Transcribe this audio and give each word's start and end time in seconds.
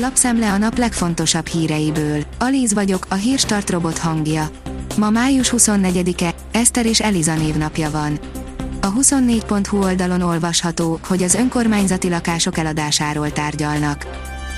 Lapszemle 0.00 0.52
a 0.52 0.58
nap 0.58 0.78
legfontosabb 0.78 1.46
híreiből. 1.46 2.24
Alíz 2.38 2.74
vagyok, 2.74 3.06
a 3.08 3.14
hírstart 3.14 3.70
robot 3.70 3.98
hangja. 3.98 4.50
Ma 4.96 5.10
május 5.10 5.52
24-e, 5.56 6.34
Eszter 6.52 6.86
és 6.86 7.00
Eliza 7.00 7.34
névnapja 7.34 7.90
van. 7.90 8.18
A 8.80 8.92
24.hu 8.92 9.82
oldalon 9.82 10.20
olvasható, 10.20 10.98
hogy 11.06 11.22
az 11.22 11.34
önkormányzati 11.34 12.08
lakások 12.08 12.58
eladásáról 12.58 13.32
tárgyalnak. 13.32 14.06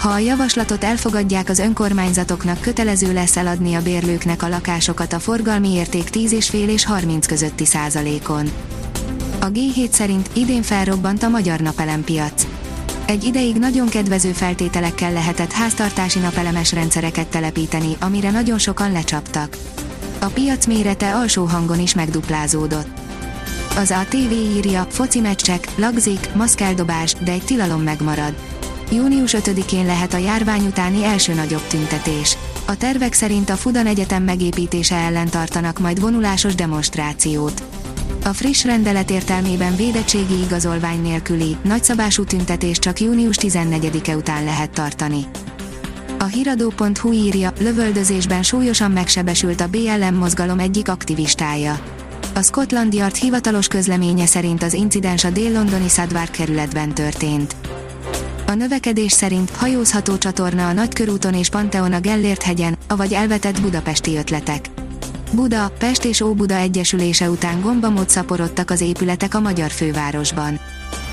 Ha 0.00 0.08
a 0.08 0.18
javaslatot 0.18 0.84
elfogadják 0.84 1.48
az 1.48 1.58
önkormányzatoknak 1.58 2.60
kötelező 2.60 3.12
lesz 3.12 3.36
eladni 3.36 3.74
a 3.74 3.82
bérlőknek 3.82 4.42
a 4.42 4.48
lakásokat 4.48 5.12
a 5.12 5.18
forgalmi 5.18 5.72
érték 5.72 6.08
10,5 6.12 6.52
és 6.52 6.84
30 6.84 7.26
közötti 7.26 7.64
százalékon. 7.64 8.50
A 9.40 9.46
G7 9.46 9.90
szerint 9.90 10.30
idén 10.32 10.62
felrobbant 10.62 11.22
a 11.22 11.28
magyar 11.28 11.60
napelempiac. 11.60 12.53
Egy 13.06 13.24
ideig 13.24 13.56
nagyon 13.56 13.88
kedvező 13.88 14.32
feltételekkel 14.32 15.12
lehetett 15.12 15.52
háztartási 15.52 16.18
napelemes 16.18 16.72
rendszereket 16.72 17.26
telepíteni, 17.26 17.96
amire 18.00 18.30
nagyon 18.30 18.58
sokan 18.58 18.92
lecsaptak. 18.92 19.56
A 20.20 20.26
piac 20.26 20.66
mérete 20.66 21.14
alsó 21.14 21.44
hangon 21.44 21.80
is 21.80 21.94
megduplázódott. 21.94 22.86
Az 23.76 23.90
ATV 23.90 24.32
írja, 24.32 24.86
foci 24.88 25.20
meccsek, 25.20 25.68
lagzik, 25.76 26.28
maszkeldobás, 26.34 27.12
de 27.12 27.32
egy 27.32 27.44
tilalom 27.44 27.82
megmarad. 27.82 28.34
Június 28.90 29.34
5-én 29.38 29.86
lehet 29.86 30.14
a 30.14 30.18
járvány 30.18 30.66
utáni 30.66 31.04
első 31.04 31.34
nagyobb 31.34 31.66
tüntetés. 31.66 32.36
A 32.66 32.76
tervek 32.76 33.12
szerint 33.12 33.50
a 33.50 33.56
Fudan 33.56 33.86
Egyetem 33.86 34.22
megépítése 34.22 34.96
ellen 34.96 35.28
tartanak 35.28 35.78
majd 35.78 36.00
vonulásos 36.00 36.54
demonstrációt. 36.54 37.62
A 38.24 38.32
friss 38.32 38.64
rendelet 38.64 39.10
értelmében 39.10 39.76
védettségi 39.76 40.42
igazolvány 40.44 41.02
nélküli, 41.02 41.56
nagyszabású 41.62 42.24
tüntetés 42.24 42.78
csak 42.78 43.00
június 43.00 43.36
14-e 43.40 44.16
után 44.16 44.44
lehet 44.44 44.70
tartani. 44.70 45.24
A 46.18 46.24
hiradó.hu 46.24 47.12
írja, 47.12 47.52
lövöldözésben 47.60 48.42
súlyosan 48.42 48.90
megsebesült 48.90 49.60
a 49.60 49.66
BLM 49.66 50.14
mozgalom 50.14 50.58
egyik 50.58 50.88
aktivistája. 50.88 51.80
A 52.34 52.42
Scotland 52.42 52.94
Yard 52.94 53.14
hivatalos 53.14 53.68
közleménye 53.68 54.26
szerint 54.26 54.62
az 54.62 54.72
incidens 54.72 55.24
a 55.24 55.30
dél-londoni 55.30 55.88
Sadwar 55.88 56.30
kerületben 56.30 56.94
történt. 56.94 57.56
A 58.46 58.54
növekedés 58.54 59.12
szerint 59.12 59.50
hajózható 59.50 60.18
csatorna 60.18 60.68
a 60.68 60.72
Nagykörúton 60.72 61.34
és 61.34 61.48
Panteon 61.48 61.92
a 61.92 62.00
Gellért 62.00 62.42
hegyen, 62.42 62.78
avagy 62.88 63.12
elvetett 63.12 63.60
budapesti 63.60 64.16
ötletek. 64.16 64.70
Buda, 65.34 65.72
Pest 65.78 66.04
és 66.04 66.20
Óbuda 66.20 66.54
egyesülése 66.54 67.30
után 67.30 67.60
gombamód 67.60 68.10
szaporodtak 68.10 68.70
az 68.70 68.80
épületek 68.80 69.34
a 69.34 69.40
magyar 69.40 69.70
fővárosban. 69.70 70.58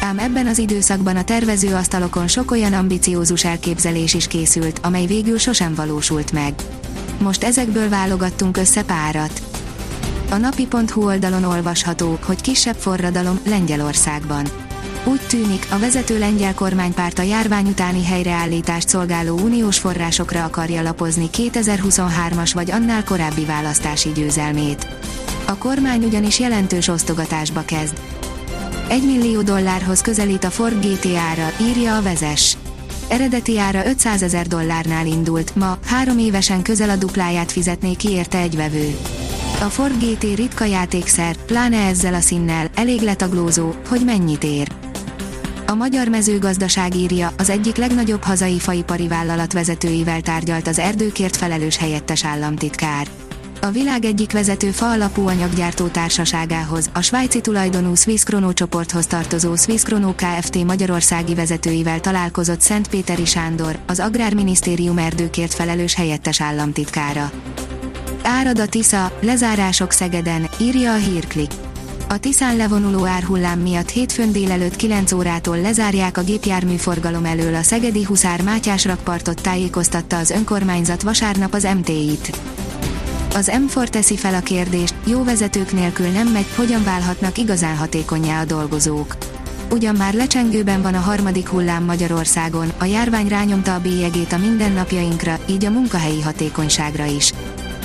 Ám 0.00 0.18
ebben 0.18 0.46
az 0.46 0.58
időszakban 0.58 1.16
a 1.16 1.24
tervező 1.24 1.74
asztalokon 1.74 2.28
sok 2.28 2.50
olyan 2.50 2.72
ambiciózus 2.72 3.44
elképzelés 3.44 4.14
is 4.14 4.26
készült, 4.26 4.80
amely 4.82 5.06
végül 5.06 5.38
sosem 5.38 5.74
valósult 5.74 6.32
meg. 6.32 6.54
Most 7.20 7.44
ezekből 7.44 7.88
válogattunk 7.88 8.56
össze 8.56 8.82
párat. 8.82 9.42
A 10.30 10.36
napi.hu 10.36 11.04
oldalon 11.04 11.44
olvasható, 11.44 12.18
hogy 12.24 12.40
kisebb 12.40 12.76
forradalom 12.76 13.38
Lengyelországban. 13.46 14.46
Úgy 15.04 15.20
tűnik, 15.28 15.66
a 15.70 15.78
vezető 15.78 16.18
lengyel 16.18 16.54
kormánypárt 16.54 17.18
a 17.18 17.22
járvány 17.22 17.66
utáni 17.66 18.04
helyreállítást 18.04 18.88
szolgáló 18.88 19.38
uniós 19.38 19.78
forrásokra 19.78 20.44
akarja 20.44 20.82
lapozni 20.82 21.30
2023-as 21.32 22.50
vagy 22.54 22.70
annál 22.70 23.04
korábbi 23.04 23.44
választási 23.44 24.12
győzelmét. 24.12 24.86
A 25.46 25.56
kormány 25.56 26.04
ugyanis 26.04 26.38
jelentős 26.38 26.88
osztogatásba 26.88 27.62
kezd. 27.64 27.96
1 28.88 29.04
millió 29.04 29.42
dollárhoz 29.42 30.00
közelít 30.00 30.44
a 30.44 30.50
Ford 30.50 30.86
GT-ára, 30.86 31.50
írja 31.60 31.96
a 31.96 32.02
vezes. 32.02 32.56
Eredeti 33.08 33.58
ára 33.58 33.86
500 33.86 34.22
ezer 34.22 34.46
dollárnál 34.46 35.06
indult, 35.06 35.56
ma, 35.56 35.78
három 35.86 36.18
évesen 36.18 36.62
közel 36.62 36.90
a 36.90 36.96
dupláját 36.96 37.52
fizetné 37.52 37.94
ki 37.94 38.10
érte 38.10 38.38
egy 38.38 38.56
vevő. 38.56 38.96
A 39.60 39.64
Ford 39.64 40.04
GT 40.04 40.22
ritka 40.22 40.64
játékszer, 40.64 41.36
pláne 41.36 41.86
ezzel 41.86 42.14
a 42.14 42.20
színnel, 42.20 42.70
elég 42.74 43.00
letaglózó, 43.00 43.72
hogy 43.88 44.04
mennyit 44.04 44.44
ér. 44.44 44.81
A 45.72 45.74
magyar 45.74 46.08
mezőgazdaság 46.08 46.96
írja, 46.96 47.32
az 47.38 47.50
egyik 47.50 47.76
legnagyobb 47.76 48.22
hazai 48.22 48.58
faipari 48.58 49.08
vállalat 49.08 49.52
vezetőivel 49.52 50.20
tárgyalt 50.20 50.66
az 50.66 50.78
erdőkért 50.78 51.36
felelős 51.36 51.76
helyettes 51.76 52.24
államtitkár. 52.24 53.06
A 53.60 53.70
világ 53.70 54.04
egyik 54.04 54.32
vezető 54.32 54.70
fa 54.70 54.90
alapú 54.90 55.28
anyaggyártó 55.28 55.86
társaságához, 55.86 56.90
a 56.94 57.00
svájci 57.00 57.40
tulajdonú 57.40 57.94
Swiss 57.94 58.22
Chrono 58.22 58.52
csoporthoz 58.52 59.06
tartozó 59.06 59.56
Swiss 59.56 59.82
Chrono 59.82 60.14
Kft. 60.14 60.64
magyarországi 60.64 61.34
vezetőivel 61.34 62.00
találkozott 62.00 62.60
Szentpéteri 62.60 63.24
Sándor, 63.24 63.78
az 63.86 64.00
Agrárminisztérium 64.00 64.98
erdőkért 64.98 65.54
felelős 65.54 65.94
helyettes 65.94 66.40
államtitkára. 66.40 67.30
Árad 68.22 68.58
a 68.58 68.66
Tisza, 68.66 69.18
lezárások 69.20 69.92
Szegeden, 69.92 70.48
írja 70.60 70.92
a 70.92 70.96
hírklik. 70.96 71.50
A 72.12 72.18
Tiszán 72.18 72.56
levonuló 72.56 73.06
árhullám 73.06 73.58
miatt 73.58 73.90
hétfőn 73.90 74.32
délelőtt 74.32 74.76
9 74.76 75.12
órától 75.12 75.60
lezárják 75.60 76.18
a 76.18 76.22
gépjárműforgalom 76.22 77.24
elől 77.24 77.54
a 77.54 77.62
Szegedi 77.62 78.04
Huszár 78.04 78.42
Mátyás 78.42 78.84
rakpartot 78.84 79.42
tájékoztatta 79.42 80.18
az 80.18 80.30
önkormányzat 80.30 81.02
vasárnap 81.02 81.54
az 81.54 81.68
MT-it. 81.76 82.40
Az 83.34 83.52
M4 83.54 83.86
teszi 83.86 84.16
fel 84.16 84.34
a 84.34 84.40
kérdést, 84.40 84.94
jó 85.04 85.24
vezetők 85.24 85.72
nélkül 85.72 86.06
nem 86.06 86.28
megy, 86.28 86.46
hogyan 86.56 86.84
válhatnak 86.84 87.38
igazán 87.38 87.76
hatékonyá 87.76 88.40
a 88.40 88.44
dolgozók. 88.44 89.16
Ugyan 89.70 89.94
már 89.94 90.14
lecsengőben 90.14 90.82
van 90.82 90.94
a 90.94 91.00
harmadik 91.00 91.48
hullám 91.48 91.84
Magyarországon, 91.84 92.72
a 92.78 92.84
járvány 92.84 93.28
rányomta 93.28 93.74
a 93.74 93.80
bélyegét 93.80 94.32
a 94.32 94.38
mindennapjainkra, 94.38 95.38
így 95.48 95.64
a 95.64 95.70
munkahelyi 95.70 96.20
hatékonyságra 96.20 97.04
is. 97.04 97.32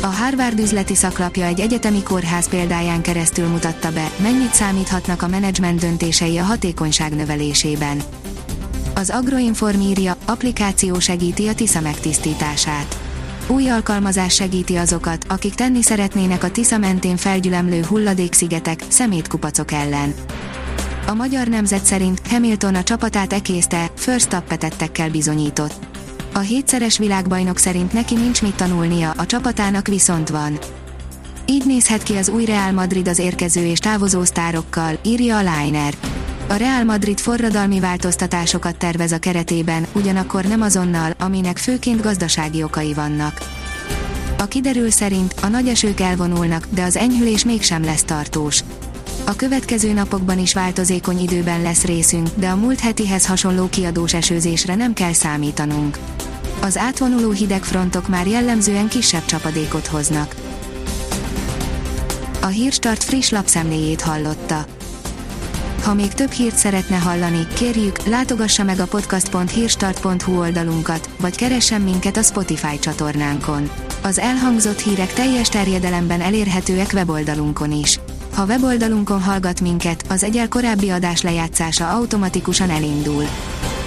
A 0.00 0.06
Harvard 0.06 0.58
üzleti 0.58 0.94
szaklapja 0.94 1.44
egy 1.44 1.60
egyetemi 1.60 2.02
kórház 2.02 2.48
példáján 2.48 3.02
keresztül 3.02 3.46
mutatta 3.46 3.92
be, 3.92 4.10
mennyit 4.22 4.54
számíthatnak 4.54 5.22
a 5.22 5.28
menedzsment 5.28 5.80
döntései 5.80 6.38
a 6.38 6.42
hatékonyság 6.42 7.14
növelésében. 7.14 8.02
Az 8.94 9.10
Agroinform 9.10 9.80
írja, 9.80 10.16
applikáció 10.24 10.98
segíti 10.98 11.46
a 11.48 11.54
Tisza 11.54 11.80
megtisztítását. 11.80 12.98
Új 13.46 13.70
alkalmazás 13.70 14.34
segíti 14.34 14.76
azokat, 14.76 15.24
akik 15.28 15.54
tenni 15.54 15.82
szeretnének 15.82 16.44
a 16.44 16.50
Tisza 16.50 16.78
mentén 16.78 17.16
felgyülemlő 17.16 17.84
hulladékszigetek, 17.84 18.84
szemétkupacok 18.88 19.72
ellen. 19.72 20.14
A 21.06 21.14
magyar 21.14 21.46
nemzet 21.46 21.84
szerint 21.84 22.20
Hamilton 22.28 22.74
a 22.74 22.82
csapatát 22.82 23.32
ekészte, 23.32 23.90
first 23.96 24.28
tappetettekkel 24.28 25.10
bizonyított. 25.10 25.87
A 26.38 26.40
hétszeres 26.40 26.98
világbajnok 26.98 27.58
szerint 27.58 27.92
neki 27.92 28.14
nincs 28.14 28.42
mit 28.42 28.54
tanulnia, 28.54 29.10
a 29.16 29.26
csapatának 29.26 29.86
viszont 29.86 30.28
van. 30.28 30.58
Így 31.46 31.66
nézhet 31.66 32.02
ki 32.02 32.16
az 32.16 32.28
új 32.28 32.44
Real 32.44 32.72
Madrid 32.72 33.08
az 33.08 33.18
érkező 33.18 33.66
és 33.66 33.78
távozó 33.78 34.24
sztárokkal, 34.24 34.98
írja 35.04 35.36
a 35.36 35.38
Liner. 35.38 35.94
A 36.48 36.54
Real 36.54 36.84
Madrid 36.84 37.18
forradalmi 37.18 37.80
változtatásokat 37.80 38.76
tervez 38.76 39.12
a 39.12 39.18
keretében, 39.18 39.86
ugyanakkor 39.92 40.44
nem 40.44 40.62
azonnal, 40.62 41.14
aminek 41.18 41.58
főként 41.58 42.02
gazdasági 42.02 42.62
okai 42.62 42.94
vannak. 42.94 43.40
A 44.38 44.44
kiderül 44.44 44.90
szerint 44.90 45.34
a 45.42 45.46
nagy 45.46 45.68
esők 45.68 46.00
elvonulnak, 46.00 46.66
de 46.70 46.82
az 46.82 46.96
enyhülés 46.96 47.44
mégsem 47.44 47.84
lesz 47.84 48.04
tartós. 48.04 48.62
A 49.26 49.36
következő 49.36 49.92
napokban 49.92 50.38
is 50.38 50.54
változékony 50.54 51.18
időben 51.18 51.62
lesz 51.62 51.84
részünk, 51.84 52.28
de 52.34 52.48
a 52.48 52.56
múlt 52.56 52.80
hetihez 52.80 53.26
hasonló 53.26 53.68
kiadós 53.68 54.14
esőzésre 54.14 54.74
nem 54.74 54.92
kell 54.92 55.12
számítanunk. 55.12 55.98
Az 56.60 56.76
átvonuló 56.76 57.30
hideg 57.30 57.64
frontok 57.64 58.08
már 58.08 58.26
jellemzően 58.26 58.88
kisebb 58.88 59.24
csapadékot 59.24 59.86
hoznak. 59.86 60.34
A 62.40 62.46
Hírstart 62.46 63.04
friss 63.04 63.30
lapszemléjét 63.30 64.00
hallotta. 64.00 64.64
Ha 65.82 65.94
még 65.94 66.12
több 66.12 66.30
hírt 66.30 66.56
szeretne 66.56 66.96
hallani, 66.96 67.46
kérjük, 67.54 68.06
látogassa 68.06 68.64
meg 68.64 68.80
a 68.80 68.86
podcast.hírstart.hu 68.86 70.38
oldalunkat, 70.38 71.08
vagy 71.20 71.36
keressen 71.36 71.80
minket 71.80 72.16
a 72.16 72.22
Spotify 72.22 72.78
csatornánkon. 72.78 73.70
Az 74.02 74.18
elhangzott 74.18 74.80
hírek 74.80 75.12
teljes 75.12 75.48
terjedelemben 75.48 76.20
elérhetőek 76.20 76.90
weboldalunkon 76.92 77.72
is. 77.72 78.00
Ha 78.34 78.44
weboldalunkon 78.44 79.22
hallgat 79.22 79.60
minket, 79.60 80.04
az 80.08 80.22
egyel 80.22 80.48
korábbi 80.48 80.90
adás 80.90 81.22
lejátszása 81.22 81.90
automatikusan 81.90 82.70
elindul. 82.70 83.24